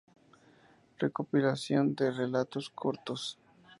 Recopilación 0.97 1.85
de 1.93 2.09
relatos 2.09 2.71
cortos 2.71 3.21